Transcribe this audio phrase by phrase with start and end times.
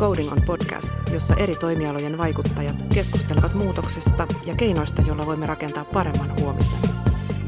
[0.00, 6.40] Coding on podcast, jossa eri toimialojen vaikuttajat keskustelevat muutoksesta ja keinoista, joilla voimme rakentaa paremman
[6.40, 6.90] huomisen.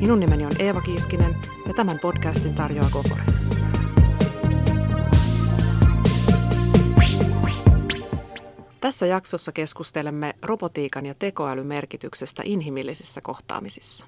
[0.01, 1.37] Minun nimeni on Eeva Kiiskinen
[1.67, 3.23] ja tämän podcastin tarjoaa Kokore.
[8.81, 14.07] Tässä jaksossa keskustelemme robotiikan ja tekoälyn merkityksestä inhimillisissä kohtaamisissa.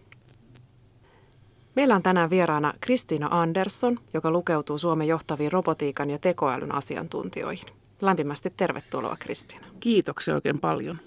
[1.76, 7.83] Meillä on tänään vieraana Kristiina Andersson, joka lukeutuu Suomen johtaviin robotiikan ja tekoälyn asiantuntijoihin.
[8.04, 9.66] Lämpimästi tervetuloa Kristiina.
[9.80, 10.98] Kiitoksia oikein paljon.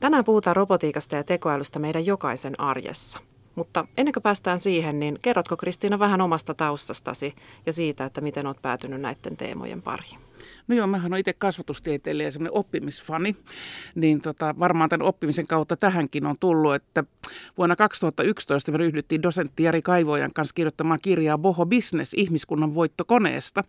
[0.00, 3.18] Tänään puhutaan robotiikasta ja tekoälystä meidän jokaisen arjessa.
[3.54, 7.34] Mutta ennen kuin päästään siihen, niin kerrotko Kristiina vähän omasta taustastasi
[7.66, 10.25] ja siitä, että miten olet päätynyt näiden teemojen pariin?
[10.68, 13.36] No joo, mähän olen itse kasvatustieteilijä ja semmoinen oppimisfani,
[13.94, 17.04] niin tota, varmaan tämän oppimisen kautta tähänkin on tullut, että
[17.58, 23.64] vuonna 2011 me ryhdyttiin dosentti Jari Kaivojan kanssa kirjoittamaan kirjaa Boho Business ihmiskunnan voittokoneesta.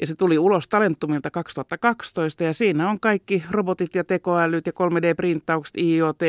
[0.00, 5.82] Ja se tuli ulos Talentumilta 2012 ja siinä on kaikki robotit ja tekoälyt ja 3D-printtaukset,
[5.82, 6.22] IoT,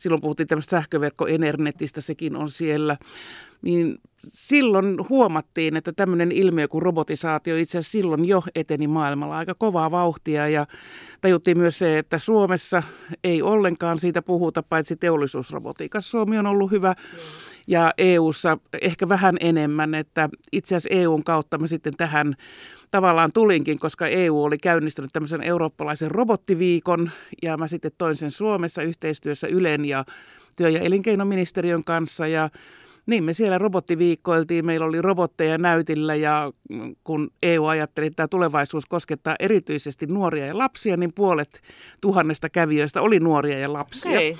[0.00, 2.96] silloin puhuttiin tämmöistä sähköverkkoenernetistä, sekin on siellä.
[3.62, 9.54] Niin silloin huomattiin, että tämmöinen ilmiö kuin robotisaatio itse asiassa silloin jo eteni maailmalla aika
[9.54, 10.48] kovaa vauhtia.
[10.48, 10.66] Ja
[11.20, 12.82] tajuttiin myös se, että Suomessa
[13.24, 16.10] ei ollenkaan siitä puhuta, paitsi teollisuusrobotiikassa.
[16.10, 16.94] Suomi on ollut hyvä
[17.66, 22.36] ja EU:ssa ehkä vähän enemmän, että itse asiassa EUn kautta me sitten tähän
[22.90, 27.10] tavallaan tulinkin, koska EU oli käynnistänyt tämmöisen eurooppalaisen robottiviikon
[27.42, 30.04] ja mä sitten toin sen Suomessa yhteistyössä Ylen ja
[30.56, 32.50] työ- ja elinkeinoministeriön kanssa ja
[33.06, 36.52] niin me siellä robottiviikkoiltiin, meillä oli robotteja näytillä ja
[37.04, 41.60] kun EU ajatteli, että tämä tulevaisuus koskettaa erityisesti nuoria ja lapsia, niin puolet
[42.00, 44.10] tuhannesta kävijöistä oli nuoria ja lapsia.
[44.10, 44.36] Okay.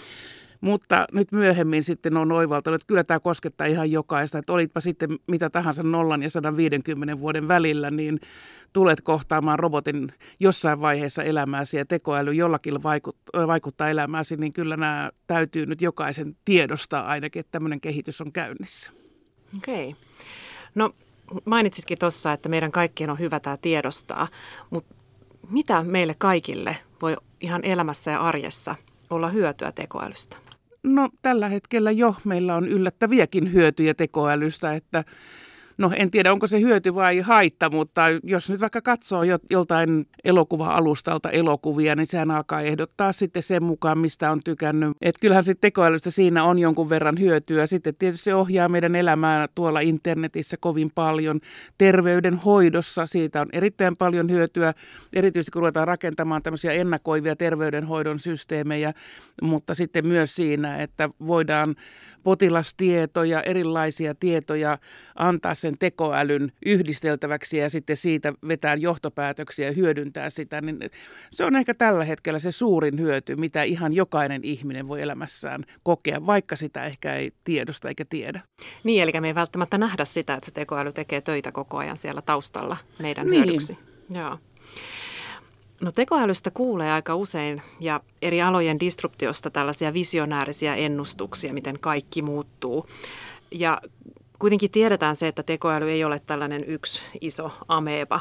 [0.61, 4.39] Mutta nyt myöhemmin sitten on oivaltanut, että kyllä tämä koskettaa ihan jokaista.
[4.39, 8.21] Että olitpa sitten mitä tahansa nollan ja 150 vuoden välillä, niin
[8.73, 12.83] tulet kohtaamaan robotin jossain vaiheessa elämääsi ja tekoäly jollakin
[13.47, 18.93] vaikuttaa, elämääsi, niin kyllä nämä täytyy nyt jokaisen tiedostaa ainakin, että tämmöinen kehitys on käynnissä.
[19.57, 19.89] Okei.
[19.89, 20.01] Okay.
[20.75, 20.95] No
[21.45, 24.29] mainitsitkin tuossa, että meidän kaikkien on hyvä tämä tiedostaa,
[24.71, 24.95] mutta
[25.51, 28.75] mitä meille kaikille voi ihan elämässä ja arjessa
[29.11, 30.37] olla hyötyä tekoälystä?
[30.83, 35.05] No tällä hetkellä jo meillä on yllättäviäkin hyötyjä tekoälystä, että
[35.81, 41.31] no en tiedä onko se hyöty vai haitta, mutta jos nyt vaikka katsoo joltain elokuva-alustalta
[41.31, 44.97] elokuvia, niin sehän alkaa ehdottaa sitten sen mukaan, mistä on tykännyt.
[45.03, 47.67] Et kyllähän sitten tekoälystä siinä on jonkun verran hyötyä.
[47.67, 51.41] Sitten tietysti se ohjaa meidän elämää tuolla internetissä kovin paljon.
[51.79, 54.75] Terveydenhoidossa siitä on erittäin paljon hyötyä,
[55.13, 58.93] erityisesti kun ruvetaan rakentamaan tämmöisiä ennakoivia terveydenhoidon systeemejä,
[59.43, 61.75] mutta sitten myös siinä, että voidaan
[62.23, 64.79] potilastietoja, erilaisia tietoja
[65.15, 70.79] antaa sen sen tekoälyn yhdisteltäväksi ja sitten siitä vetää johtopäätöksiä ja hyödyntää sitä, niin
[71.33, 76.27] se on ehkä tällä hetkellä se suurin hyöty, mitä ihan jokainen ihminen voi elämässään kokea,
[76.27, 78.41] vaikka sitä ehkä ei tiedosta eikä tiedä.
[78.85, 82.23] Niin, eli me ei välttämättä nähdä sitä, että se tekoäly tekee töitä koko ajan siellä
[82.23, 83.45] taustalla meidän niin.
[83.45, 83.79] hyödyksi.
[84.11, 84.39] Joo.
[85.81, 92.87] No tekoälystä kuulee aika usein ja eri alojen disruptiosta tällaisia visionäärisiä ennustuksia, miten kaikki muuttuu.
[93.51, 93.81] Ja
[94.41, 98.21] Kuitenkin tiedetään se, että tekoäly ei ole tällainen yksi iso ameeba.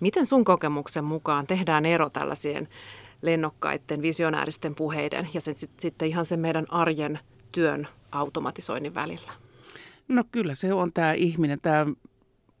[0.00, 2.68] Miten sun kokemuksen mukaan tehdään ero tällaisien
[3.22, 7.18] lennokkaiden visionääristen puheiden ja sen, sitten ihan sen meidän arjen
[7.52, 9.32] työn automatisoinnin välillä?
[10.08, 11.86] No kyllä se on tämä ihminen, tämä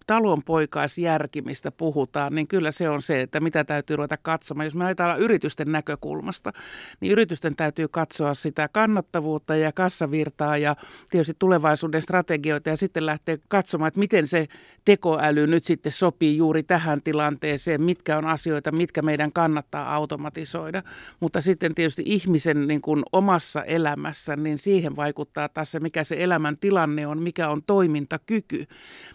[0.08, 4.66] talonpoikaisjärki, mistä puhutaan, niin kyllä se on se, että mitä täytyy ruveta katsomaan.
[4.66, 6.52] Jos me ajatellaan yritysten näkökulmasta,
[7.00, 10.76] niin yritysten täytyy katsoa sitä kannattavuutta ja kassavirtaa ja
[11.10, 14.46] tietysti tulevaisuuden strategioita ja sitten lähteä katsomaan, että miten se
[14.84, 20.82] tekoäly nyt sitten sopii juuri tähän tilanteeseen, mitkä on asioita, mitkä meidän kannattaa automatisoida.
[21.20, 26.16] Mutta sitten tietysti ihmisen niin kuin omassa elämässä, niin siihen vaikuttaa taas se, mikä se
[26.18, 28.66] elämän tilanne on, mikä on toimintakyky.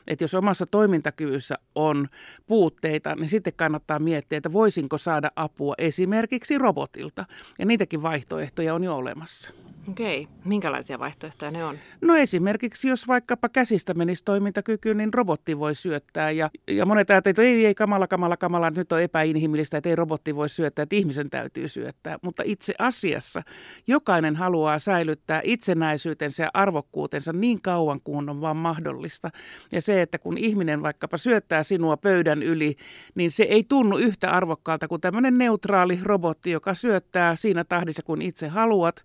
[0.07, 2.07] Että jos omassa to- toimintakyvyssä on
[2.47, 7.25] puutteita, niin sitten kannattaa miettiä, että voisinko saada apua esimerkiksi robotilta.
[7.59, 9.53] Ja niitäkin vaihtoehtoja on jo olemassa.
[9.89, 11.77] Okei, minkälaisia vaihtoehtoja ne on?
[12.01, 16.31] No esimerkiksi, jos vaikkapa käsistä menisi toimintakyky, niin robotti voi syöttää.
[16.31, 19.95] Ja, ja monet ajattelevat, että ei, ei, kamala, kamala, kamala, nyt on epäinhimillistä, että ei
[19.95, 22.17] robotti voi syöttää, että ihmisen täytyy syöttää.
[22.21, 23.43] Mutta itse asiassa
[23.87, 29.29] jokainen haluaa säilyttää itsenäisyytensä ja arvokkuutensa niin kauan kuin on vaan mahdollista.
[29.71, 32.75] Ja se, että kun ihminen vaikkapa syöttää sinua pöydän yli,
[33.15, 38.21] niin se ei tunnu yhtä arvokkaalta kuin tämmöinen neutraali robotti, joka syöttää siinä tahdissa, kun
[38.21, 39.03] itse haluat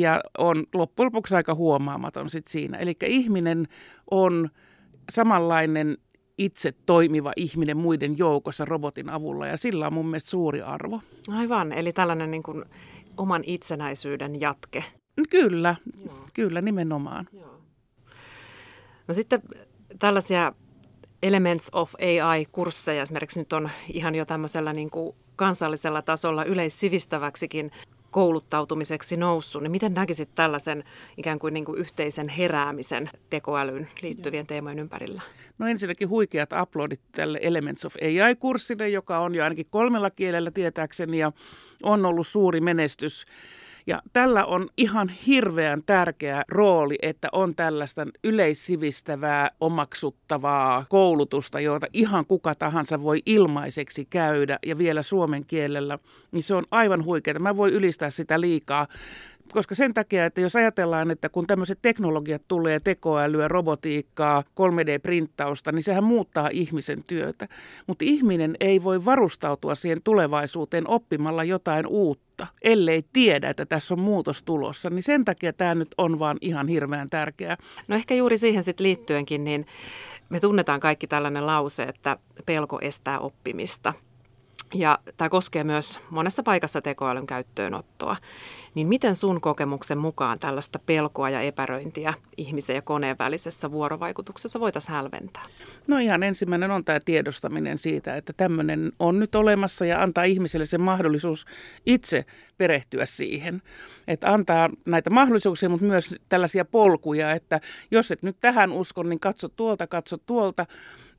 [0.00, 2.78] ja on loppujen lopuksi aika huomaamaton sit siinä.
[2.78, 3.68] Eli ihminen
[4.10, 4.50] on
[5.10, 5.98] samanlainen
[6.38, 11.00] itse toimiva ihminen muiden joukossa robotin avulla ja sillä on mun mielestä suuri arvo.
[11.28, 12.64] Aivan, eli tällainen niin kuin
[13.16, 14.84] oman itsenäisyyden jatke.
[15.30, 15.74] Kyllä,
[16.04, 16.26] Joo.
[16.34, 17.28] kyllä nimenomaan.
[17.32, 17.60] Joo.
[19.08, 19.42] No sitten
[19.98, 20.52] tällaisia
[21.22, 27.70] Elements of AI-kursseja esimerkiksi nyt on ihan jo tämmöisellä niin kuin kansallisella tasolla yleissivistäväksikin
[28.10, 30.84] kouluttautumiseksi noussut, niin miten näkisit tällaisen
[31.16, 35.22] ikään kuin, niin kuin yhteisen heräämisen tekoälyyn liittyvien teemojen ympärillä?
[35.58, 41.18] No ensinnäkin huikeat aplodit tälle Elements of AI-kurssille, joka on jo ainakin kolmella kielellä tietääkseni
[41.18, 41.32] ja
[41.82, 43.26] on ollut suuri menestys
[43.90, 52.26] ja tällä on ihan hirveän tärkeä rooli, että on tällaista yleissivistävää, omaksuttavaa koulutusta, jota ihan
[52.26, 55.98] kuka tahansa voi ilmaiseksi käydä ja vielä suomen kielellä.
[56.32, 57.38] Niin se on aivan huikeaa.
[57.38, 58.86] Mä voin ylistää sitä liikaa
[59.52, 65.82] koska sen takia, että jos ajatellaan, että kun tämmöiset teknologiat tulee, tekoälyä, robotiikkaa, 3D-printtausta, niin
[65.82, 67.48] sehän muuttaa ihmisen työtä.
[67.86, 74.00] Mutta ihminen ei voi varustautua siihen tulevaisuuteen oppimalla jotain uutta, ellei tiedä, että tässä on
[74.00, 74.90] muutos tulossa.
[74.90, 77.56] Niin sen takia tämä nyt on vaan ihan hirveän tärkeää.
[77.88, 79.66] No ehkä juuri siihen sitten liittyenkin, niin
[80.28, 82.16] me tunnetaan kaikki tällainen lause, että
[82.46, 83.94] pelko estää oppimista.
[84.74, 88.16] Ja tämä koskee myös monessa paikassa tekoälyn käyttöönottoa
[88.74, 94.94] niin miten sun kokemuksen mukaan tällaista pelkoa ja epäröintiä ihmisen ja koneen välisessä vuorovaikutuksessa voitaisiin
[94.94, 95.42] hälventää?
[95.88, 100.66] No ihan ensimmäinen on tämä tiedostaminen siitä, että tämmöinen on nyt olemassa ja antaa ihmiselle
[100.66, 101.46] se mahdollisuus
[101.86, 102.24] itse
[102.58, 103.62] perehtyä siihen.
[104.08, 109.20] Että antaa näitä mahdollisuuksia, mutta myös tällaisia polkuja, että jos et nyt tähän usko, niin
[109.20, 110.66] katso tuolta, katso tuolta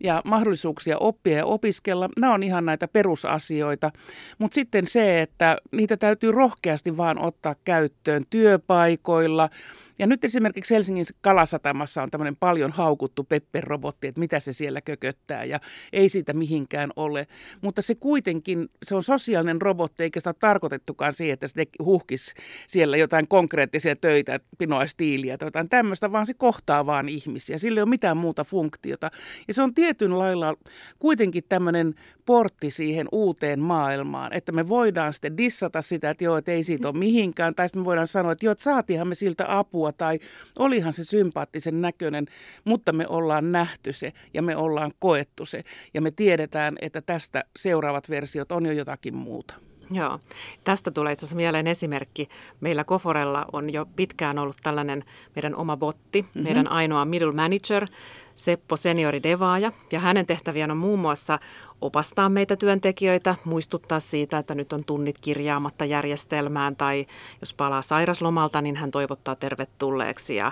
[0.04, 2.10] ja mahdollisuuksia oppia ja opiskella.
[2.20, 3.92] Nämä on ihan näitä perusasioita.
[4.40, 9.50] Mutta sitten se, että niitä täytyy rohkeasti vaan ottaa käyttöön työpaikoilla–
[10.02, 15.44] ja nyt esimerkiksi Helsingin Kalasatamassa on tämmöinen paljon haukuttu Pepper-robotti, että mitä se siellä kököttää
[15.44, 15.60] ja
[15.94, 17.28] ei siitä mihinkään ole.
[17.62, 22.34] Mutta se kuitenkin, se on sosiaalinen robotti eikä sitä ole tarkoitettukaan siihen, että se huhkisi
[22.68, 27.58] siellä jotain konkreettisia töitä, pinoa stiiliä tai jotain tämmöistä, vaan se kohtaa vaan ihmisiä.
[27.58, 29.12] Sillä ei ole mitään muuta funktiota.
[29.48, 30.56] Ja se on tietyn lailla
[31.00, 31.94] kuitenkin tämmöinen
[32.26, 36.90] portti siihen uuteen maailmaan, että me voidaan sitten dissata sitä, että joo, että ei siitä
[36.90, 40.20] ole mihinkään, tai sitten me voidaan sanoa, että joo, että saatiinhan me siltä apua, tai
[40.60, 42.26] olihan se sympaattisen näköinen,
[42.66, 47.44] mutta me ollaan nähty se ja me ollaan koettu se ja me tiedetään, että tästä
[47.56, 49.71] seuraavat versiot on jo jotakin muuta.
[49.92, 50.20] Joo,
[50.64, 52.30] tästä tulee itse asiassa mieleen esimerkki.
[52.62, 55.04] Meillä Koforella on jo pitkään ollut tällainen
[55.36, 56.44] meidän oma botti, mm-hmm.
[56.44, 57.88] meidän ainoa middle manager,
[58.36, 59.72] Seppo Seniori Devaaja.
[59.92, 61.40] Ja hänen tehtäviään on muun muassa
[61.82, 67.06] opastaa meitä työntekijöitä, muistuttaa siitä, että nyt on tunnit kirjaamatta järjestelmään tai
[67.42, 70.52] jos palaa sairaslomalta, niin hän toivottaa tervetulleeksi ja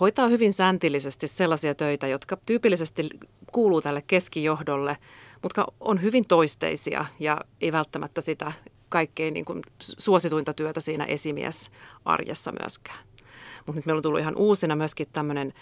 [0.00, 3.08] hoitaa hyvin säntillisesti sellaisia töitä, jotka tyypillisesti
[3.52, 4.96] kuuluu tälle keskijohdolle,
[5.42, 8.52] mutta on hyvin toisteisia ja ei välttämättä sitä
[8.96, 12.98] kaikkein niin kuin suosituinta työtä siinä esimiesarjessa myöskään.
[13.66, 15.52] Mutta nyt meillä on tullut ihan uusina myöskin tämmöinen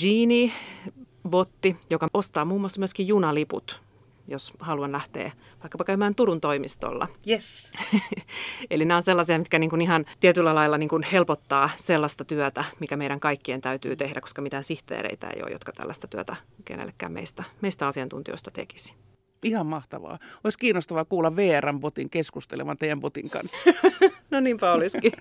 [0.00, 3.80] Genie-botti, joka ostaa muun muassa myöskin junaliput,
[4.28, 5.32] jos haluan lähteä
[5.62, 7.08] vaikkapa käymään Turun toimistolla.
[7.28, 7.70] Yes.
[8.70, 12.64] Eli nämä on sellaisia, mitkä niin kuin ihan tietyllä lailla niin kuin helpottaa sellaista työtä,
[12.80, 17.44] mikä meidän kaikkien täytyy tehdä, koska mitään sihteereitä ei ole, jotka tällaista työtä kenellekään meistä,
[17.60, 18.94] meistä asiantuntijoista tekisi.
[19.44, 20.18] Ihan mahtavaa.
[20.44, 23.64] Olisi kiinnostavaa kuulla VRn-botin keskustelevan teidän botin kanssa.
[24.30, 25.12] no niinpä olisikin.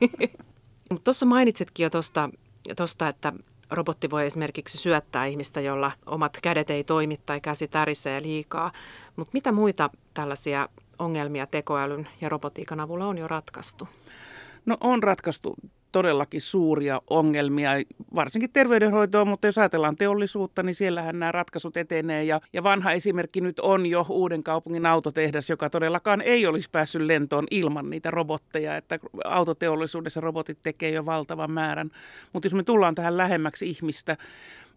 [1.03, 1.89] Tuossa mainitsitkin jo
[2.75, 3.33] tuosta, että
[3.71, 8.71] robotti voi esimerkiksi syöttää ihmistä, jolla omat kädet ei toimi tai käsi tärisee liikaa.
[9.15, 13.87] Mutta mitä muita tällaisia ongelmia tekoälyn ja robotiikan avulla on jo ratkaistu?
[14.65, 15.55] No on ratkaistu
[15.91, 17.71] todellakin suuria ongelmia,
[18.15, 22.23] varsinkin terveydenhoitoa, mutta jos ajatellaan teollisuutta, niin siellähän nämä ratkaisut etenee.
[22.23, 27.01] Ja, ja vanha esimerkki nyt on jo uuden kaupungin autotehdas, joka todellakaan ei olisi päässyt
[27.01, 31.91] lentoon ilman niitä robotteja, että autoteollisuudessa robotit tekee jo valtavan määrän.
[32.33, 34.17] Mutta jos me tullaan tähän lähemmäksi ihmistä,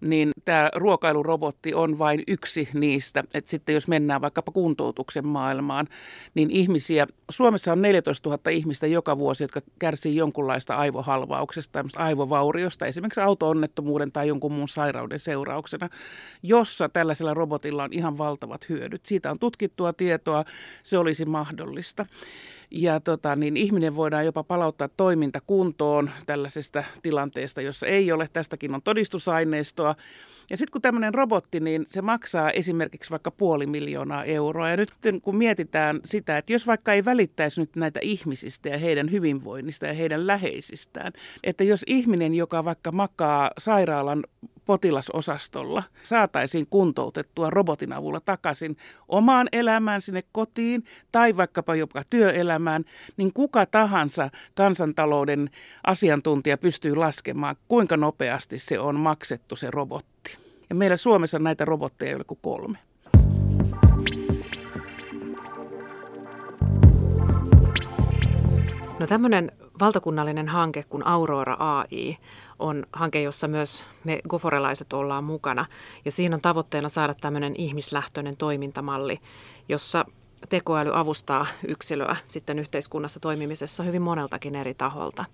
[0.03, 3.25] niin tämä ruokailurobotti on vain yksi niistä.
[3.35, 5.89] Että sitten jos mennään vaikkapa kuntoutuksen maailmaan,
[6.35, 13.21] niin ihmisiä, Suomessa on 14 000 ihmistä joka vuosi, jotka kärsii jonkunlaista aivohalvauksesta, aivovauriosta, esimerkiksi
[13.21, 15.89] auto-onnettomuuden tai jonkun muun sairauden seurauksena,
[16.43, 19.07] jossa tällaisella robotilla on ihan valtavat hyödyt.
[19.07, 20.45] Siitä on tutkittua tietoa,
[20.83, 22.07] se olisi mahdollista.
[22.75, 28.29] Ja tota, niin ihminen voidaan jopa palauttaa toiminta kuntoon tällaisesta tilanteesta, jossa ei ole.
[28.33, 29.95] Tästäkin on todistusaineistoa.
[30.51, 34.71] Ja sitten kun tämmöinen robotti, niin se maksaa esimerkiksi vaikka puoli miljoonaa euroa.
[34.71, 39.11] Ja nyt kun mietitään sitä, että jos vaikka ei välittäisi nyt näitä ihmisistä ja heidän
[39.11, 41.13] hyvinvoinnista ja heidän läheisistään,
[41.45, 44.25] että jos ihminen, joka vaikka makaa sairaalan
[44.67, 48.77] potilasosastolla saataisiin kuntoutettua robotin avulla takaisin
[49.09, 52.85] omaan elämään sinne kotiin tai vaikkapa jopa työelämään,
[53.17, 55.51] niin kuka tahansa kansantalouden
[55.87, 60.39] asiantuntija pystyy laskemaan, kuinka nopeasti se on maksettu se robotti.
[60.71, 62.79] Ja meillä Suomessa näitä robotteja ei ole kuin kolme.
[69.03, 72.17] No tämmöinen valtakunnallinen hanke kuin Aurora AI
[72.63, 75.67] on hanke, jossa myös me goforelaiset ollaan mukana.
[76.05, 79.19] Ja siinä on tavoitteena saada tämmöinen ihmislähtöinen toimintamalli,
[79.69, 80.05] jossa
[80.49, 85.25] tekoäly avustaa yksilöä sitten yhteiskunnassa toimimisessa hyvin moneltakin eri taholta.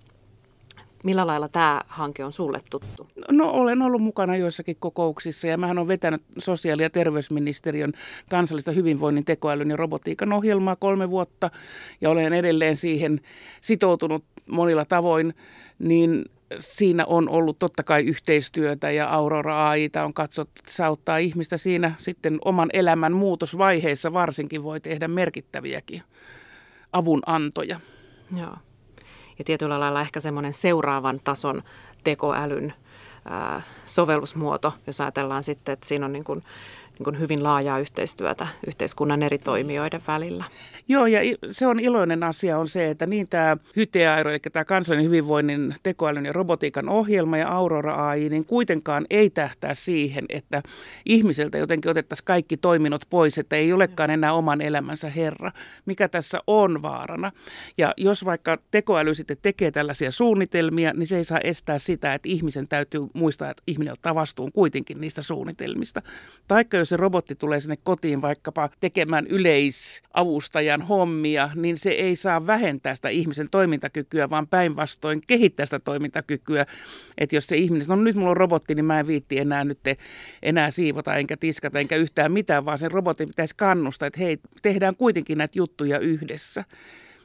[1.03, 3.07] Millä lailla tämä hanke on sulle tuttu?
[3.31, 7.93] No olen ollut mukana joissakin kokouksissa ja mähän olen vetänyt sosiaali- ja terveysministeriön
[8.29, 11.51] kansallista hyvinvoinnin tekoälyn ja robotiikan ohjelmaa kolme vuotta
[12.01, 13.21] ja olen edelleen siihen
[13.61, 15.33] sitoutunut monilla tavoin,
[15.79, 16.25] niin
[16.59, 21.57] siinä on ollut totta kai yhteistyötä ja Aurora AI on katsottu, että se auttaa ihmistä
[21.57, 26.01] siinä sitten oman elämän muutosvaiheissa varsinkin voi tehdä merkittäviäkin
[26.93, 27.79] avunantoja.
[28.35, 28.57] Joo.
[29.39, 31.63] Ja tietyllä lailla ehkä semmoinen seuraavan tason
[32.03, 32.73] tekoälyn
[33.25, 36.43] ää, sovellusmuoto, jos ajatellaan sitten, että siinä on niin kuin
[37.05, 40.43] niin hyvin laajaa yhteistyötä yhteiskunnan eri toimijoiden välillä.
[40.87, 41.19] Joo, ja
[41.51, 46.25] se on iloinen asia on se, että niin tämä HYTEAIRO, eli tämä kansallinen hyvinvoinnin tekoälyn
[46.25, 50.63] ja robotiikan ohjelma ja Aurora AI, niin kuitenkaan ei tähtää siihen, että
[51.05, 55.51] ihmiseltä jotenkin otettaisiin kaikki toiminnot pois, että ei olekaan enää oman elämänsä herra,
[55.85, 57.31] mikä tässä on vaarana.
[57.77, 62.29] Ja jos vaikka tekoäly sitten tekee tällaisia suunnitelmia, niin se ei saa estää sitä, että
[62.29, 66.01] ihmisen täytyy muistaa, että ihminen ottaa vastuun kuitenkin niistä suunnitelmista.
[66.47, 72.47] Taikka jos se robotti tulee sinne kotiin vaikkapa tekemään yleisavustajan hommia, niin se ei saa
[72.47, 76.65] vähentää sitä ihmisen toimintakykyä, vaan päinvastoin kehittää sitä toimintakykyä.
[77.17, 79.79] Että jos se ihminen, no nyt mulla on robotti, niin mä en viitti enää nyt
[80.43, 84.95] enää siivota, enkä tiskata, enkä yhtään mitään, vaan sen robotin pitäisi kannustaa, että hei, tehdään
[84.95, 86.63] kuitenkin näitä juttuja yhdessä.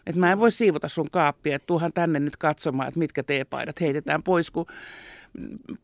[0.06, 3.80] Että mä en voi siivota sun kaappia, että tuohan tänne nyt katsomaan, että mitkä teepaidat
[3.80, 4.66] heitetään pois, kun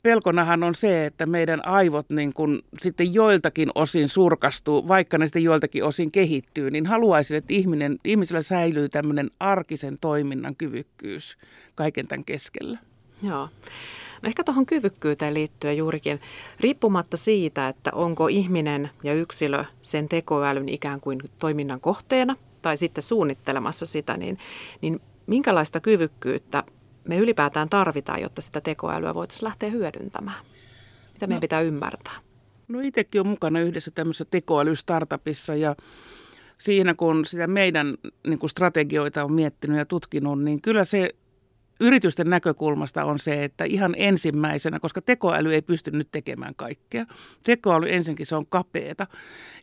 [0.02, 5.42] pelkonahan on se, että meidän aivot niin kun sitten joiltakin osin surkastuu, vaikka ne sitten
[5.42, 11.36] joiltakin osin kehittyy, niin haluaisin, että ihminen, ihmisellä säilyy tämmöinen arkisen toiminnan kyvykkyys
[11.74, 12.78] kaiken tämän keskellä.
[13.22, 13.48] Joo.
[14.22, 16.20] No ehkä tuohon kyvykkyyteen liittyen juurikin,
[16.60, 23.02] riippumatta siitä, että onko ihminen ja yksilö sen tekoälyn ikään kuin toiminnan kohteena tai sitten
[23.02, 24.38] suunnittelemassa sitä, niin,
[24.80, 26.64] niin minkälaista kyvykkyyttä
[27.04, 30.44] me ylipäätään tarvitaan, jotta sitä tekoälyä voitaisiin lähteä hyödyntämään?
[31.12, 32.14] Mitä meidän no, pitää ymmärtää?
[32.68, 35.76] No itsekin on mukana yhdessä tämmöisessä tekoälystartupissa ja
[36.58, 37.94] siinä kun sitä meidän
[38.26, 41.10] niin kuin strategioita on miettinyt ja tutkinut, niin kyllä se
[41.80, 47.06] yritysten näkökulmasta on se, että ihan ensimmäisenä, koska tekoäly ei pysty nyt tekemään kaikkea.
[47.44, 49.06] Tekoäly ensinnäkin se on kapeeta.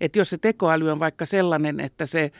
[0.01, 2.31] Että jos se tekoäly on vaikka sellainen, että se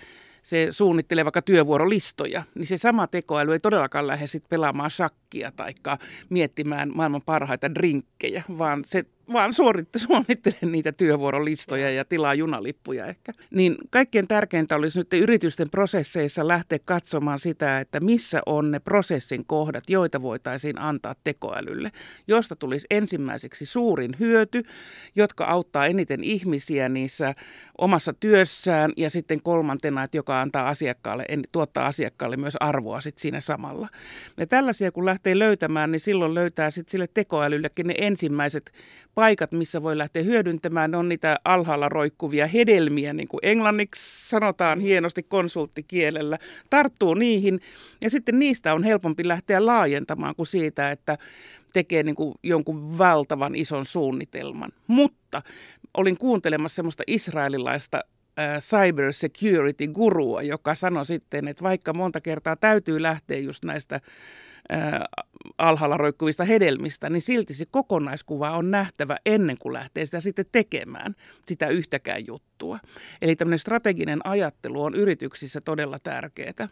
[0.47, 5.73] se suunnittelee vaikka työvuorolistoja, niin se sama tekoäly ei todellakaan lähde sitten pelaamaan shakkia tai
[6.29, 13.34] miettimään maailman parhaita drinkkejä, vaan se vaan suunnittele niitä työvuorolistoja ja tilaa junalippuja ehkä.
[13.51, 19.46] Niin kaikkein tärkeintä olisi nyt yritysten prosesseissa lähteä katsomaan sitä, että missä on ne prosessin
[19.46, 21.91] kohdat, joita voitaisiin antaa tekoälylle,
[22.27, 24.63] josta tulisi ensimmäiseksi suurin hyöty,
[25.15, 27.36] jotka auttaa eniten ihmisiä niissä
[27.77, 33.39] omassa työssään ja sitten kolmantena, että joka antaa asiakkaalle, tuottaa asiakkaalle myös arvoa sitten siinä
[33.39, 33.88] samalla.
[34.38, 38.72] Ja tällaisia kun lähtee löytämään, niin silloin löytää sitten sille tekoälyllekin ne ensimmäiset
[39.17, 45.24] paikat, missä voi lähteä hyödyntämään, on niitä alhaalla roikkuvia hedelmiä, niin kuin englanniksi sanotaan hienosti
[45.24, 46.38] konsulttikielellä,
[46.69, 47.62] tarttuu niihin
[48.01, 51.17] ja sitten niistä on helpompi lähteä laajentamaan kuin siitä, että
[51.74, 54.71] tekee niin kuin jonkun valtavan ison suunnitelman.
[54.88, 55.41] Mutta
[55.93, 58.01] olin kuuntelemassa semmoista israelilaista
[58.59, 64.01] cyber security gurua, joka sanoi sitten, että vaikka monta kertaa täytyy lähteä just näistä
[65.57, 71.15] alhaalla roikkuvista hedelmistä, niin silti se kokonaiskuva on nähtävä ennen kuin lähtee sitä sitten tekemään,
[71.45, 72.79] sitä yhtäkään juttua.
[73.21, 76.67] Eli tämmöinen strateginen ajattelu on yrityksissä todella tärkeää.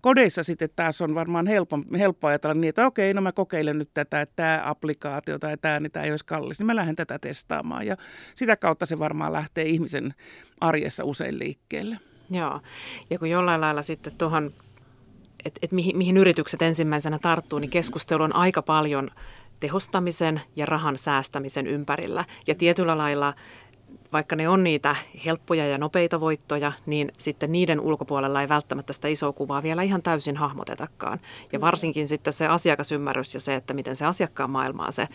[0.00, 3.90] Kodeissa sitten taas on varmaan helppo, helppo ajatella niin, että okei, no mä kokeilen nyt
[3.94, 7.18] tätä, että tämä applikaatio tai tämä, niin tämä ei olisi kallis, niin mä lähden tätä
[7.18, 7.86] testaamaan.
[7.86, 7.96] Ja
[8.34, 10.14] sitä kautta se varmaan lähtee ihmisen
[10.60, 11.98] arjessa usein liikkeelle.
[12.30, 12.60] Joo,
[13.10, 14.52] ja kun jollain lailla sitten tuohon
[15.46, 19.10] että et mihin, mihin yritykset ensimmäisenä tarttuu, niin keskustelu on aika paljon
[19.60, 22.24] tehostamisen ja rahan säästämisen ympärillä.
[22.46, 23.34] Ja tietyllä lailla
[24.16, 29.08] vaikka ne on niitä helppoja ja nopeita voittoja, niin sitten niiden ulkopuolella ei välttämättä sitä
[29.08, 31.20] isoa kuvaa vielä ihan täysin hahmotetakaan.
[31.52, 35.08] Ja varsinkin sitten se asiakasymmärrys ja se, että miten se asiakkaan maailmaa se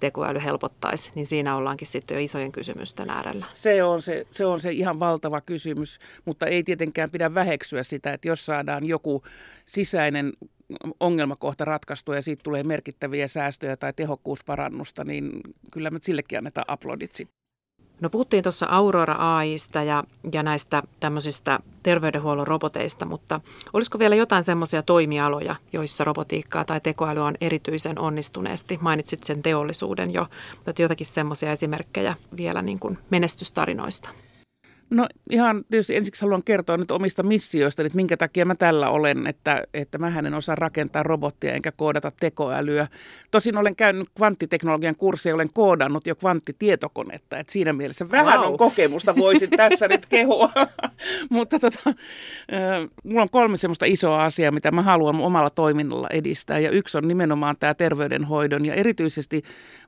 [0.00, 3.46] tekoäly helpottaisi, niin siinä ollaankin sitten jo isojen kysymysten äärellä.
[3.52, 8.12] Se on se, se on se ihan valtava kysymys, mutta ei tietenkään pidä väheksyä sitä,
[8.12, 9.22] että jos saadaan joku
[9.66, 10.32] sisäinen
[11.00, 15.40] ongelmakohta ratkaistu ja siitä tulee merkittäviä säästöjä tai tehokkuusparannusta, niin
[15.72, 17.33] kyllä me sillekin annetaan aplodit sitten.
[18.00, 23.40] No puhuttiin tuossa Aurora AIsta ja, ja näistä tämmöisistä terveydenhuollon roboteista, mutta
[23.72, 28.78] olisiko vielä jotain semmoisia toimialoja, joissa robotiikkaa tai tekoäly on erityisen onnistuneesti?
[28.80, 30.26] Mainitsit sen teollisuuden jo,
[30.66, 34.08] mutta jotakin semmoisia esimerkkejä vielä niin kuin menestystarinoista.
[34.94, 39.26] No ihan tietysti ensiksi haluan kertoa nyt omista missioista, että minkä takia mä tällä olen,
[39.26, 42.86] että, että mä en osaa rakentaa robottia enkä koodata tekoälyä.
[43.30, 48.48] Tosin olen käynyt kvanttiteknologian kurssia ja olen koodannut jo kvanttitietokonetta, että siinä mielessä vähän wow.
[48.48, 50.50] on kokemusta, voisin tässä nyt kehua.
[51.30, 51.94] Mutta tota,
[53.04, 57.08] mulla on kolme semmoista isoa asiaa, mitä mä haluan omalla toiminnalla edistää ja yksi on
[57.08, 59.42] nimenomaan tämä terveydenhoidon ja erityisesti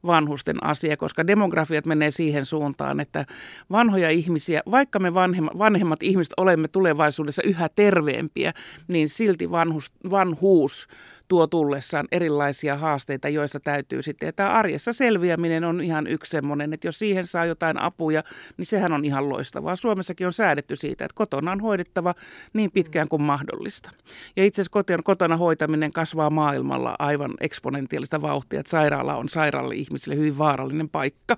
[0.06, 3.26] vanhusten asia, koska demografiat menee siihen suuntaan, että
[3.70, 8.52] vanhoja ihmisiä, vaikka vaikka me vanhemmat, vanhemmat ihmiset olemme tulevaisuudessa yhä terveempiä,
[8.88, 10.88] niin silti vanhus, vanhuus
[11.28, 14.26] tuo tullessaan erilaisia haasteita, joista täytyy sitten.
[14.26, 18.22] Ja tämä arjessa selviäminen on ihan yksi semmoinen, että jos siihen saa jotain apuja,
[18.56, 19.76] niin sehän on ihan loistavaa.
[19.76, 22.14] Suomessakin on säädetty siitä, että kotona on hoidettava
[22.52, 23.90] niin pitkään kuin mahdollista.
[24.36, 29.74] Ja itse asiassa kotona, kotona hoitaminen kasvaa maailmalla aivan eksponentiaalista vauhtia, että sairaala on sairaalle
[29.74, 31.36] ihmisille hyvin vaarallinen paikka.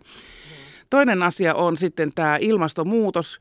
[0.91, 3.39] Toinen asia on sitten tämä ilmastonmuutos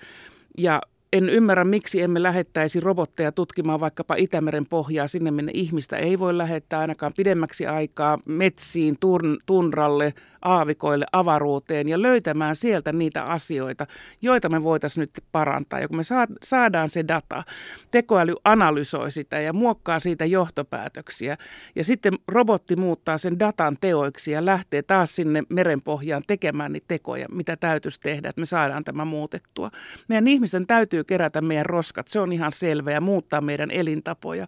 [0.58, 0.82] ja
[1.14, 6.38] en ymmärrä, miksi emme lähettäisi robotteja tutkimaan vaikkapa Itämeren pohjaa sinne, minne ihmistä ei voi
[6.38, 13.88] lähettää ainakaan pidemmäksi aikaa metsiin, turn, tunralle, aavikoille, avaruuteen ja löytämään sieltä niitä asioita,
[14.22, 15.80] joita me voitaisiin nyt parantaa.
[15.80, 16.04] Ja kun me
[16.44, 17.44] saadaan se data,
[17.92, 21.38] tekoäly analysoi sitä ja muokkaa siitä johtopäätöksiä
[21.76, 27.26] ja sitten robotti muuttaa sen datan teoiksi ja lähtee taas sinne merenpohjaan tekemään niitä tekoja,
[27.32, 29.72] mitä täytyisi tehdä, että me saadaan tämä muutettua.
[30.08, 34.48] Meidän ihmisten täytyy kerätä meidän roskat, se on ihan selvä ja muuttaa meidän elintapoja.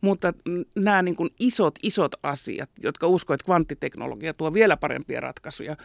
[0.00, 0.32] Mutta
[0.74, 5.76] nämä niin kuin isot, isot asiat, jotka uskoo, että kvanttiteknologia tuo vielä parempia ratkaisuja,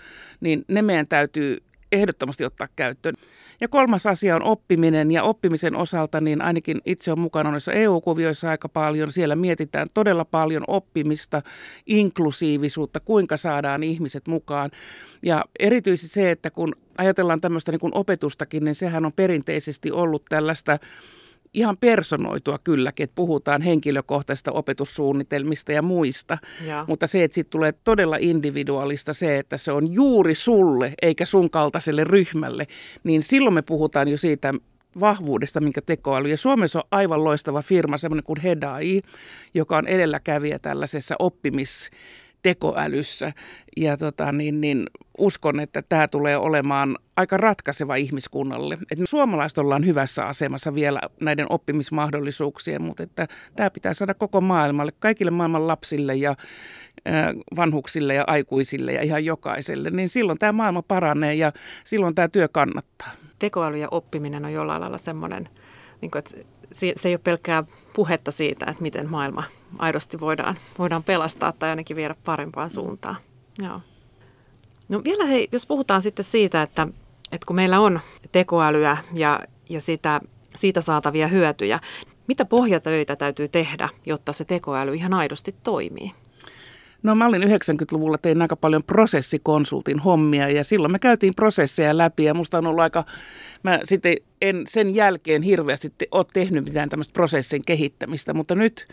[0.41, 3.15] niin ne meidän täytyy ehdottomasti ottaa käyttöön.
[3.62, 8.49] Ja kolmas asia on oppiminen ja oppimisen osalta, niin ainakin itse on mukana noissa EU-kuvioissa
[8.49, 9.12] aika paljon.
[9.12, 11.41] Siellä mietitään todella paljon oppimista,
[11.86, 14.71] inklusiivisuutta, kuinka saadaan ihmiset mukaan.
[15.21, 20.25] Ja erityisesti se, että kun ajatellaan tämmöistä niin kuin opetustakin, niin sehän on perinteisesti ollut
[20.29, 20.79] tällaista
[21.53, 26.37] ihan personoitua kylläkin, että puhutaan henkilökohtaisista opetussuunnitelmista ja muista.
[26.67, 26.85] Ja.
[26.87, 31.49] Mutta se, että sitten tulee todella individuaalista se, että se on juuri sulle eikä sun
[31.49, 32.67] kaltaiselle ryhmälle,
[33.03, 34.53] niin silloin me puhutaan jo siitä
[34.99, 36.29] vahvuudesta, minkä tekoäly.
[36.29, 39.01] Ja Suomessa on aivan loistava firma, semmoinen kuin Hedai,
[39.53, 41.89] joka on edelläkävijä tällaisessa oppimis
[42.43, 43.34] tekoälyssä.
[43.77, 44.86] Ja tota, niin, niin
[45.17, 48.77] uskon, että tämä tulee olemaan aika ratkaiseva ihmiskunnalle.
[48.91, 54.91] Et suomalaiset ollaan hyvässä asemassa vielä näiden oppimismahdollisuuksien, mutta että tämä pitää saada koko maailmalle,
[54.99, 56.36] kaikille maailman lapsille ja
[57.56, 61.51] vanhuksille ja aikuisille ja ihan jokaiselle, niin silloin tämä maailma paranee ja
[61.84, 63.12] silloin tämä työ kannattaa.
[63.39, 65.49] Tekoäly ja oppiminen on jollain lailla semmoinen,
[66.01, 66.36] niin kuin, että
[66.71, 69.43] se ei ole pelkkää puhetta siitä, että miten maailma
[69.79, 73.15] aidosti voidaan, voidaan pelastaa tai ainakin viedä parempaan suuntaan.
[73.62, 73.79] Joo.
[74.89, 76.88] No vielä hei, jos puhutaan sitten siitä, että,
[77.32, 77.99] että kun meillä on
[78.32, 80.21] tekoälyä ja, ja sitä,
[80.56, 81.79] siitä saatavia hyötyjä,
[82.27, 86.12] mitä pohjatöitä täytyy tehdä, jotta se tekoäly ihan aidosti toimii?
[87.03, 92.23] No mä olin 90-luvulla, tein aika paljon prosessikonsultin hommia ja silloin me käytiin prosesseja läpi
[92.23, 93.05] ja musta on ollut aika,
[93.63, 98.87] mä sitten en sen jälkeen hirveästi ole tehnyt mitään tämmöistä prosessin kehittämistä, mutta nyt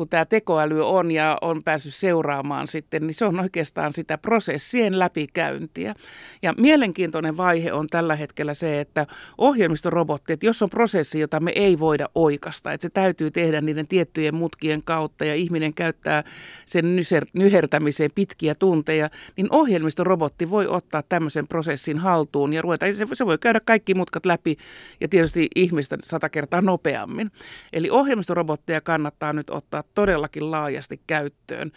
[0.00, 4.98] kun tämä tekoäly on ja on päässyt seuraamaan sitten, niin se on oikeastaan sitä prosessien
[4.98, 5.94] läpikäyntiä.
[6.42, 9.06] Ja mielenkiintoinen vaihe on tällä hetkellä se, että
[9.38, 13.88] ohjelmistorobotti, että jos on prosessi, jota me ei voida oikasta, että se täytyy tehdä niiden
[13.88, 16.24] tiettyjen mutkien kautta ja ihminen käyttää
[16.66, 16.84] sen
[17.32, 23.60] nyhertämiseen pitkiä tunteja, niin ohjelmistorobotti voi ottaa tämmöisen prosessin haltuun ja ruveta, se voi käydä
[23.64, 24.56] kaikki mutkat läpi
[25.00, 27.30] ja tietysti ihmistä sata kertaa nopeammin.
[27.72, 31.72] Eli ohjelmistorobotteja kannattaa nyt ottaa todellakin laajasti käyttöön.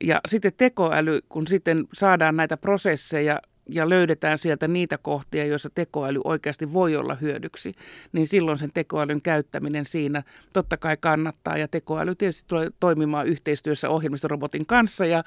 [0.00, 6.20] Ja sitten tekoäly, kun sitten saadaan näitä prosesseja ja löydetään sieltä niitä kohtia, joissa tekoäly
[6.24, 7.74] oikeasti voi olla hyödyksi,
[8.12, 11.58] niin silloin sen tekoälyn käyttäminen siinä totta kai kannattaa.
[11.58, 15.24] Ja tekoäly tietysti tulee toimimaan yhteistyössä ohjelmistorobotin kanssa ja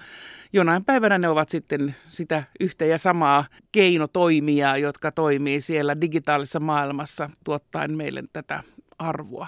[0.53, 7.29] jonain päivänä ne ovat sitten sitä yhtä ja samaa keinotoimia, jotka toimii siellä digitaalisessa maailmassa
[7.43, 8.63] tuottaen meille tätä
[8.99, 9.47] arvoa.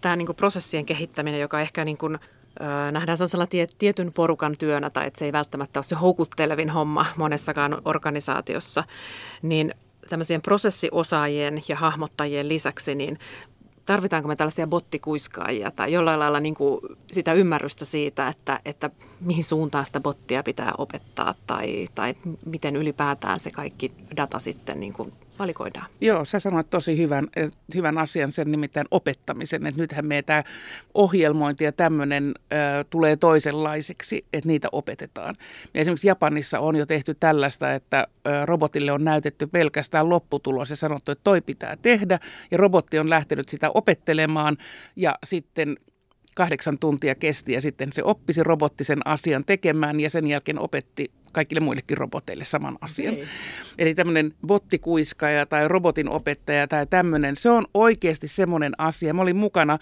[0.00, 2.18] Tämä niin prosessien kehittäminen, joka ehkä niin kuin
[2.92, 3.46] nähdään sellaisella
[3.78, 8.84] tietyn porukan työnä tai että se ei välttämättä ole se houkuttelevin homma monessakaan organisaatiossa,
[9.42, 9.74] niin
[10.08, 13.18] tämmöisien prosessiosaajien ja hahmottajien lisäksi, niin
[13.84, 16.80] tarvitaanko me tällaisia bottikuiskaajia tai jollain lailla niin kuin
[17.12, 22.14] sitä ymmärrystä siitä, että, että mihin suuntaan sitä bottia pitää opettaa tai, tai
[22.46, 25.86] miten ylipäätään se kaikki data sitten niin kuin valikoidaan.
[26.00, 29.66] Joo, sä sanoit tosi hyvän, eh, hyvän asian, sen nimittäin opettamisen.
[29.66, 30.44] Että nythän meidän tämä
[30.94, 32.34] ohjelmointi ja tämmöinen
[32.90, 35.36] tulee toisenlaiseksi, että niitä opetetaan.
[35.74, 40.76] Ja esimerkiksi Japanissa on jo tehty tällaista, että ö, robotille on näytetty pelkästään lopputulos ja
[40.76, 42.18] sanottu, että toi pitää tehdä.
[42.50, 44.56] Ja robotti on lähtenyt sitä opettelemaan
[44.96, 45.76] ja sitten
[46.36, 50.58] kahdeksan tuntia kesti ja sitten se oppi se robotti sen asian tekemään ja sen jälkeen
[50.58, 53.14] opetti kaikille muillekin roboteille saman asian.
[53.14, 53.26] Okay.
[53.78, 59.14] Eli tämmöinen bottikuiskaaja tai robotin opettaja tai tämmöinen, se on oikeasti semmoinen asia.
[59.14, 59.78] Mä olin mukana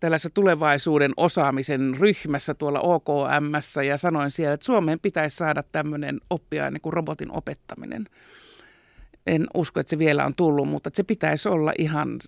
[0.00, 6.78] tällaisessa tulevaisuuden osaamisen ryhmässä tuolla OKMssä ja sanoin siellä, että Suomeen pitäisi saada tämmöinen oppiaine
[6.78, 8.06] kuin robotin opettaminen
[9.26, 12.18] en usko, että se vielä on tullut, mutta se pitäisi olla ihan...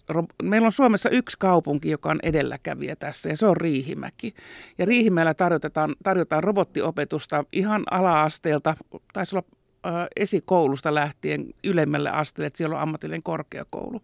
[0.43, 4.35] Meillä on Suomessa yksi kaupunki, joka on edelläkävijä tässä, ja se on Riihimäki.
[4.79, 8.75] Ja Riihimäellä tarjotaan, tarjotaan robottiopetusta ihan ala-asteelta,
[9.13, 9.47] taisi olla
[9.87, 14.01] äh, esikoulusta lähtien ylemmälle asteelle, että siellä on ammatillinen korkeakoulu.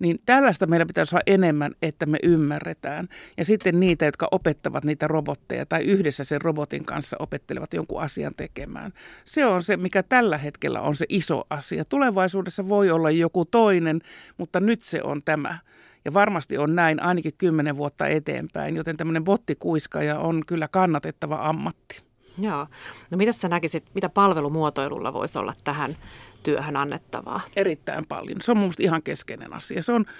[0.00, 3.08] Niin tällaista meidän pitäisi olla enemmän, että me ymmärretään.
[3.36, 8.34] Ja sitten niitä, jotka opettavat niitä robotteja tai yhdessä sen robotin kanssa opettelevat jonkun asian
[8.36, 8.92] tekemään.
[9.24, 11.84] Se on se, mikä tällä hetkellä on se iso asia.
[11.84, 14.00] Tulevaisuudessa voi olla joku toinen,
[14.38, 15.58] mutta nyt se on tämä.
[16.04, 22.02] Ja varmasti on näin ainakin kymmenen vuotta eteenpäin, joten tämmöinen bottikuiskaja on kyllä kannatettava ammatti.
[22.38, 22.66] Joo.
[23.10, 25.96] No mitä sä näkisit, mitä palvelumuotoilulla voisi olla tähän
[26.42, 27.40] työhön annettavaa?
[27.56, 28.42] Erittäin paljon.
[28.42, 29.82] Se on mun ihan keskeinen asia.
[29.82, 30.14] Se on, mä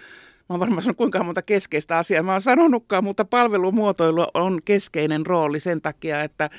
[0.48, 5.61] oon varmaan sanonut kuinka monta keskeistä asiaa mä oon sanonutkaan, mutta palvelumuotoilu on keskeinen rooli
[5.61, 6.50] sen takia, että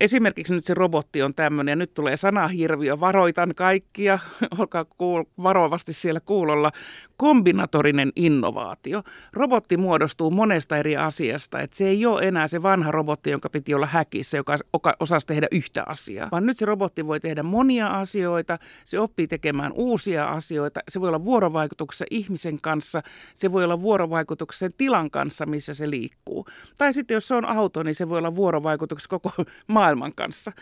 [0.00, 4.18] Esimerkiksi nyt se robotti on tämmöinen, ja nyt tulee sanahirviö, varoitan kaikkia,
[4.58, 6.72] olkaa kuul- varovasti siellä kuulolla,
[7.16, 9.02] kombinatorinen innovaatio.
[9.32, 13.74] Robotti muodostuu monesta eri asiasta, että se ei ole enää se vanha robotti, jonka piti
[13.74, 18.58] olla häkissä, joka osasi tehdä yhtä asiaa, vaan nyt se robotti voi tehdä monia asioita,
[18.84, 23.02] se oppii tekemään uusia asioita, se voi olla vuorovaikutuksessa ihmisen kanssa,
[23.34, 26.46] se voi olla vuorovaikutuksessa tilan kanssa, missä se liikkuu.
[26.78, 29.30] Tai sitten jos se on auto, niin se voi olla vuorovaikutuksessa koko
[29.66, 30.52] maailman kanssa.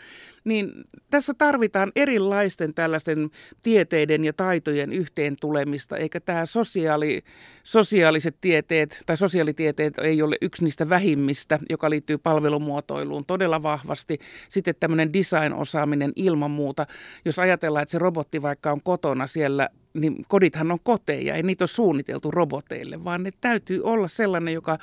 [0.43, 0.71] Niin
[1.09, 3.29] tässä tarvitaan erilaisten tällaisten
[3.61, 7.23] tieteiden ja taitojen yhteen tulemista, eikä tämä sosiaali,
[7.63, 14.19] sosiaaliset tieteet tai sosiaalitieteet ei ole yksi niistä vähimmistä, joka liittyy palvelumuotoiluun todella vahvasti.
[14.49, 16.85] Sitten tämmöinen design-osaaminen ilman muuta.
[17.25, 21.63] Jos ajatellaan, että se robotti vaikka on kotona siellä niin kodithan on koteja, ei niitä
[21.63, 24.77] ole suunniteltu roboteille, vaan ne täytyy olla sellainen, joka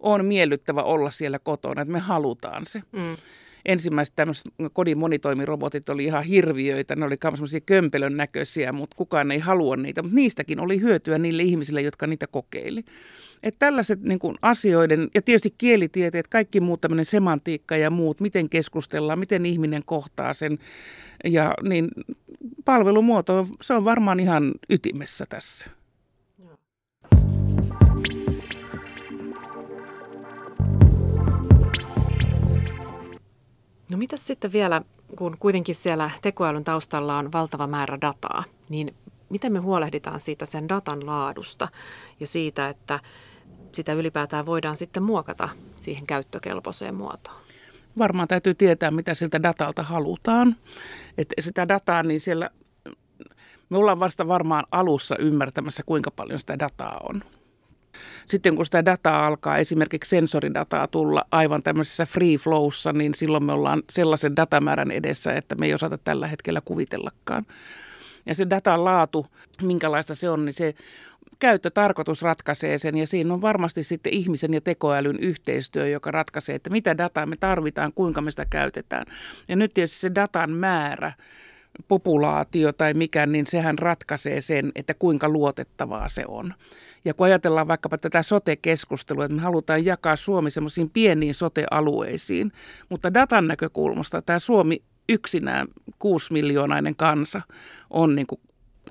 [0.00, 2.82] on miellyttävä olla siellä kotona, että me halutaan se.
[2.92, 3.16] Mm
[3.66, 6.96] ensimmäiset tämmöiset kodin monitoimirobotit oli ihan hirviöitä.
[6.96, 10.02] Ne oli semmoisia kömpelön näköisiä, mutta kukaan ei halua niitä.
[10.02, 12.84] Mutta niistäkin oli hyötyä niille ihmisille, jotka niitä kokeili.
[13.42, 18.48] Että tällaiset niin kuin asioiden, ja tietysti kielitieteet, kaikki muut tämmöinen semantiikka ja muut, miten
[18.48, 20.58] keskustellaan, miten ihminen kohtaa sen.
[21.24, 21.88] Ja niin
[22.64, 25.70] palvelumuoto, se on varmaan ihan ytimessä tässä.
[33.92, 34.82] No mitä sitten vielä,
[35.16, 38.94] kun kuitenkin siellä tekoälyn taustalla on valtava määrä dataa, niin
[39.28, 41.68] miten me huolehditaan siitä sen datan laadusta
[42.20, 43.00] ja siitä, että
[43.72, 45.48] sitä ylipäätään voidaan sitten muokata
[45.80, 47.36] siihen käyttökelpoiseen muotoon?
[47.98, 50.56] Varmaan täytyy tietää, mitä siltä datalta halutaan.
[51.18, 52.50] Että sitä dataa, niin siellä
[53.70, 57.22] me ollaan vasta varmaan alussa ymmärtämässä, kuinka paljon sitä dataa on.
[58.28, 63.52] Sitten kun sitä dataa alkaa, esimerkiksi sensoridataa tulla aivan tämmöisessä free flowssa, niin silloin me
[63.52, 67.46] ollaan sellaisen datamäärän edessä, että me ei osata tällä hetkellä kuvitellakaan.
[68.26, 69.26] Ja se datan laatu,
[69.62, 70.74] minkälaista se on, niin se
[71.38, 76.70] käyttötarkoitus ratkaisee sen ja siinä on varmasti sitten ihmisen ja tekoälyn yhteistyö, joka ratkaisee, että
[76.70, 79.06] mitä dataa me tarvitaan, kuinka me sitä käytetään.
[79.48, 81.12] Ja nyt tietysti se datan määrä,
[81.88, 86.54] populaatio tai mikä, niin sehän ratkaisee sen, että kuinka luotettavaa se on.
[87.06, 92.52] Ja kun ajatellaan vaikkapa tätä sote-keskustelua, että me halutaan jakaa Suomi semmoisiin pieniin sote-alueisiin,
[92.88, 95.66] mutta datan näkökulmasta tämä Suomi yksinään
[95.98, 97.42] kuusi miljoonainen kansa
[97.90, 98.40] on niin kuin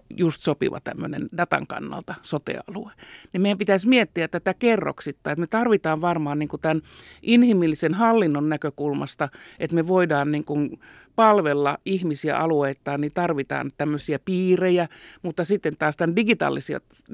[0.09, 2.91] just sopiva tämmöinen datan kannalta sotealue.
[3.33, 6.81] Niin meidän pitäisi miettiä tätä kerroksittain, että me tarvitaan varmaan niin kuin tämän
[7.21, 10.79] inhimillisen hallinnon näkökulmasta, että me voidaan niin kuin
[11.15, 14.87] palvella ihmisiä alueittain, niin tarvitaan tämmöisiä piirejä,
[15.21, 16.15] mutta sitten taas tämän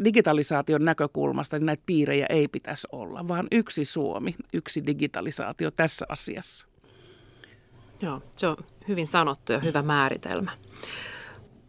[0.04, 6.68] digitalisaation näkökulmasta niin näitä piirejä ei pitäisi olla, vaan yksi Suomi, yksi digitalisaatio tässä asiassa.
[8.02, 10.52] Joo, se on hyvin sanottu ja hyvä määritelmä.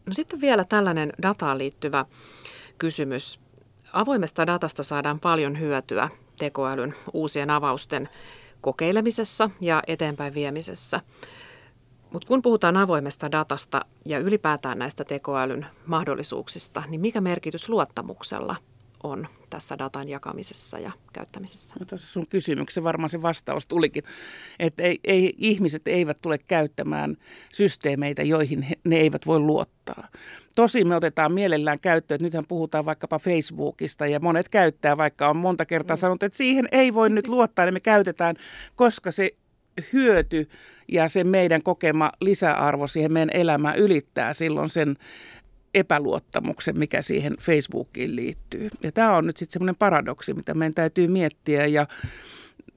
[0.06, 2.04] No sitten vielä tällainen dataan liittyvä
[2.78, 3.40] kysymys.
[3.92, 8.08] Avoimesta datasta saadaan paljon hyötyä tekoälyn uusien avausten
[8.60, 11.00] kokeilemisessa ja eteenpäin viemisessä.
[12.12, 18.56] Mutta kun puhutaan avoimesta datasta ja ylipäätään näistä tekoälyn mahdollisuuksista, niin mikä merkitys luottamuksella
[19.02, 21.74] on tässä datan jakamisessa ja käyttämisessä?
[21.80, 24.04] No tuossa sun kysymyksen varmaan se vastaus tulikin,
[24.58, 27.16] että ei, ei, ihmiset eivät tule käyttämään
[27.52, 30.08] systeemeitä, joihin he, ne eivät voi luottaa.
[30.56, 35.36] Tosi me otetaan mielellään käyttöön, että nythän puhutaan vaikkapa Facebookista ja monet käyttää, vaikka on
[35.36, 36.00] monta kertaa mm.
[36.00, 38.36] sanonut, että siihen ei voi nyt luottaa, niin me käytetään,
[38.76, 39.30] koska se
[39.92, 40.48] hyöty
[40.88, 44.96] ja se meidän kokema lisäarvo siihen meidän elämään ylittää silloin sen
[45.74, 48.68] epäluottamuksen, mikä siihen Facebookiin liittyy.
[48.82, 51.86] Ja tämä on nyt sitten semmoinen paradoksi, mitä meidän täytyy miettiä ja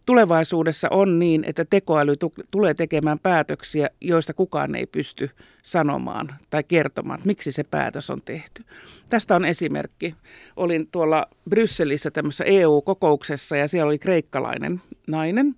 [0.06, 2.16] tulevaisuudessa on niin, että tekoäly
[2.52, 5.30] tulee tekemään päätöksiä, joista kukaan ei pysty
[5.64, 8.64] sanomaan tai kertomaan, että miksi se päätös on tehty.
[9.10, 10.16] Tästä on esimerkki.
[10.56, 15.56] Olin tuolla Brysselissä tämmöisessä EU-kokouksessa ja siellä oli kreikkalainen nainen,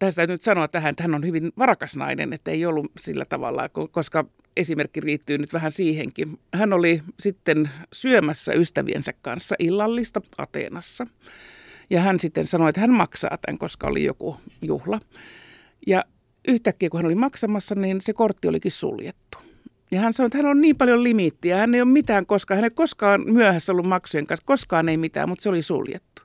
[0.00, 3.68] tästä nyt sanoa tähän, että hän on hyvin varakas nainen, että ei ollut sillä tavalla,
[3.90, 4.24] koska
[4.56, 6.38] esimerkki riittyy nyt vähän siihenkin.
[6.54, 11.06] Hän oli sitten syömässä ystäviensä kanssa illallista Ateenassa.
[11.90, 15.00] Ja hän sitten sanoi, että hän maksaa tämän, koska oli joku juhla.
[15.86, 16.04] Ja
[16.48, 19.38] yhtäkkiä kun hän oli maksamassa, niin se kortti olikin suljettu.
[19.90, 22.64] Ja hän sanoi, että hän on niin paljon limittiä, hän ei ole mitään koskaan, hän
[22.64, 26.22] ei koskaan myöhässä ollut maksujen kanssa, koskaan ei mitään, mutta se oli suljettu.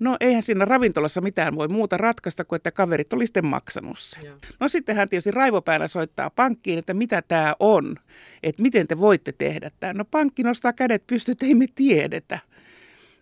[0.00, 4.24] No eihän siinä ravintolassa mitään voi muuta ratkaista kuin, että kaverit oli sitten maksanut sen.
[4.24, 4.36] Joo.
[4.60, 7.96] No sitten hän tietysti raivopäänä soittaa pankkiin, että mitä tämä on,
[8.42, 9.96] että miten te voitte tehdä tämän.
[9.96, 12.38] No pankki nostaa kädet pystyt, ei me tiedetä.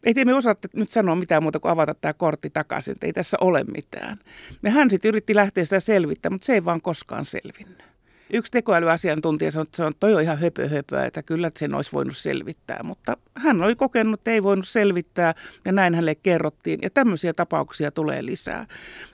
[0.05, 3.37] Ei me osaa nyt sanoa mitään muuta kuin avata tämä kortti takaisin, että ei tässä
[3.41, 4.17] ole mitään.
[4.63, 7.92] Ja hän sitten yritti lähteä sitä selvittämään, mutta se ei vaan koskaan selvinnyt
[8.33, 11.93] yksi tekoälyasiantuntija sanoi, että se on, toi on ihan höpö, höpö että kyllä sen olisi
[11.93, 12.81] voinut selvittää.
[12.83, 16.79] Mutta hän oli kokenut, että ei voinut selvittää ja näin hänelle kerrottiin.
[16.83, 18.67] Ja tämmöisiä tapauksia tulee lisää,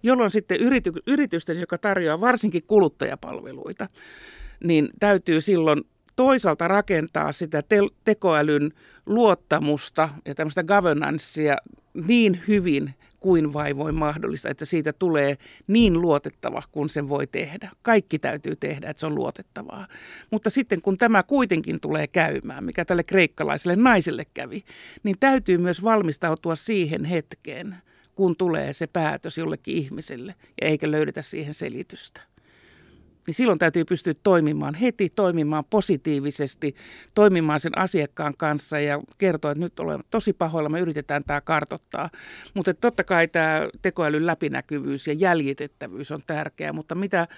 [0.03, 3.88] jolloin sitten yrity, yritysten, joka tarjoaa varsinkin kuluttajapalveluita,
[4.64, 5.85] niin täytyy silloin
[6.16, 8.73] toisaalta rakentaa sitä te- tekoälyn
[9.07, 11.57] luottamusta ja tämmöistä governancea
[11.94, 17.70] niin hyvin, kuin vai voi mahdollista, että siitä tulee niin luotettava kuin sen voi tehdä.
[17.83, 19.87] Kaikki täytyy tehdä, että se on luotettavaa.
[20.31, 24.64] Mutta sitten kun tämä kuitenkin tulee käymään, mikä tälle kreikkalaiselle naiselle kävi,
[25.02, 27.76] niin täytyy myös valmistautua siihen hetkeen,
[28.14, 32.28] kun tulee se päätös jollekin ihmiselle ja eikä löydetä siihen selitystä
[33.29, 36.75] niin silloin täytyy pystyä toimimaan heti, toimimaan positiivisesti,
[37.14, 42.11] toimimaan sen asiakkaan kanssa ja kertoa, että nyt olemme tosi pahoilla, me yritetään tämä kartottaa.
[42.55, 47.29] Mutta totta kai tämä tekoälyn läpinäkyvyys ja jäljitettävyys on tärkeää, mutta mitä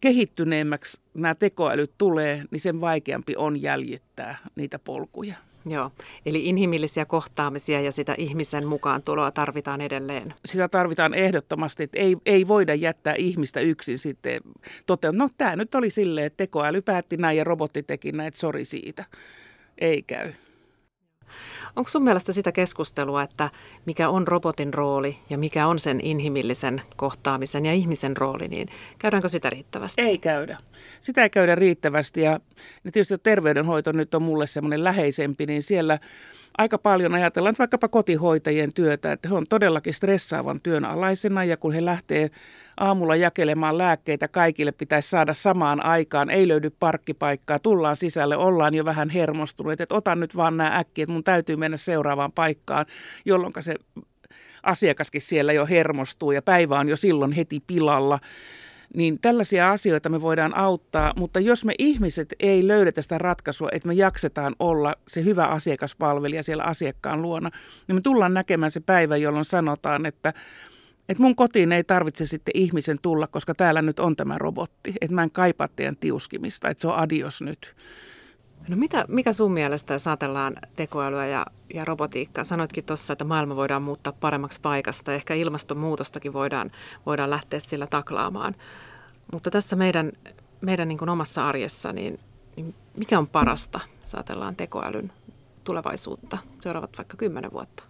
[0.00, 5.34] kehittyneemmäksi nämä tekoälyt tulee, niin sen vaikeampi on jäljittää niitä polkuja.
[5.66, 5.90] Joo,
[6.26, 10.34] eli inhimillisiä kohtaamisia ja sitä ihmisen mukaan tuloa tarvitaan edelleen.
[10.44, 14.40] Sitä tarvitaan ehdottomasti, että ei, ei voida jättää ihmistä yksin sitten
[14.86, 15.28] toteuttamaan.
[15.28, 18.64] No tämä nyt oli silleen, että tekoäly päätti näin ja robotti teki näin, että sori
[18.64, 19.04] siitä.
[19.78, 20.32] Ei käy.
[21.76, 23.50] Onko sun mielestä sitä keskustelua, että
[23.86, 28.68] mikä on robotin rooli ja mikä on sen inhimillisen kohtaamisen ja ihmisen rooli, niin
[28.98, 30.02] käydäänkö sitä riittävästi?
[30.02, 30.58] Ei käydä.
[31.00, 32.40] Sitä ei käydä riittävästi ja
[32.82, 35.98] tietysti terveydenhoito nyt on mulle semmoinen läheisempi, niin siellä
[36.58, 41.72] aika paljon ajatellaan vaikkapa kotihoitajien työtä, että he on todellakin stressaavan työn alaisena ja kun
[41.72, 42.30] he lähtee
[42.76, 48.84] aamulla jakelemaan lääkkeitä kaikille pitäisi saada samaan aikaan, ei löydy parkkipaikkaa, tullaan sisälle, ollaan jo
[48.84, 52.86] vähän hermostuneet, että otan nyt vaan nämä äkkiä, että mun täytyy mennä seuraavaan paikkaan,
[53.24, 53.74] jolloin se
[54.62, 58.18] asiakaskin siellä jo hermostuu ja päivä on jo silloin heti pilalla.
[58.94, 63.88] Niin tällaisia asioita me voidaan auttaa, mutta jos me ihmiset ei löydetä sitä ratkaisua, että
[63.88, 67.50] me jaksetaan olla se hyvä asiakaspalvelija siellä asiakkaan luona,
[67.88, 70.32] niin me tullaan näkemään se päivä, jolloin sanotaan, että
[71.08, 74.94] että mun kotiin ei tarvitse sitten ihmisen tulla, koska täällä nyt on tämä robotti.
[75.00, 77.74] Että mä en kaipaa teidän tiuskimista, että se on adios nyt.
[78.68, 82.44] No mitä, mikä sun mielestä, jos ajatellaan tekoälyä ja, ja robotiikkaa?
[82.44, 85.14] Sanoitkin tuossa, että maailma voidaan muuttaa paremmaksi paikasta.
[85.14, 86.70] Ehkä ilmastonmuutostakin voidaan,
[87.06, 88.54] voidaan lähteä sillä taklaamaan.
[89.32, 90.12] Mutta tässä meidän,
[90.60, 92.20] meidän niin kuin omassa arjessa, niin,
[92.56, 95.12] niin mikä on parasta, jos ajatellaan tekoälyn
[95.64, 97.84] tulevaisuutta, seuraavat vaikka kymmenen vuotta?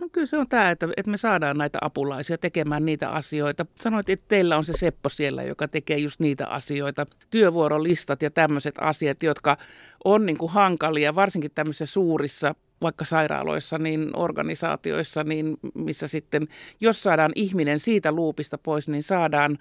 [0.00, 3.66] No kyllä se on tämä, että, että me saadaan näitä apulaisia tekemään niitä asioita.
[3.80, 7.06] Sanoit, että teillä on se Seppo siellä, joka tekee just niitä asioita.
[7.30, 9.56] Työvuorolistat ja tämmöiset asiat, jotka
[10.04, 16.48] on niin kuin hankalia, varsinkin tämmöisissä suurissa vaikka sairaaloissa, niin organisaatioissa, niin missä sitten,
[16.80, 19.58] jos saadaan ihminen siitä luupista pois, niin saadaan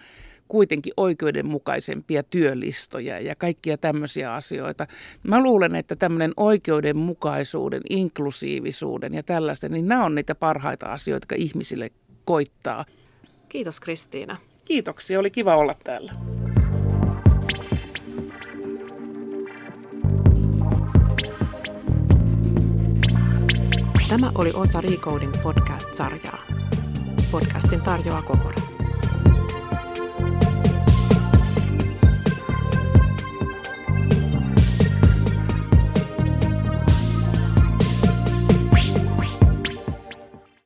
[0.48, 4.88] kuitenkin oikeudenmukaisempia työlistoja ja kaikkia tämmöisiä asioita.
[5.24, 11.36] Mä luulen, että tämmöinen oikeudenmukaisuuden, inklusiivisuuden ja tällaisten, niin nämä on niitä parhaita asioita, jotka
[11.36, 11.92] ihmisille
[12.26, 12.86] koittaa.
[13.50, 14.38] Kiitos Kristiina.
[14.66, 16.14] Kiitoksia, oli kiva olla täällä.
[24.10, 26.44] Tämä oli osa Recoding podcast-sarjaa.
[27.32, 28.77] Podcastin tarjoaa Kokora.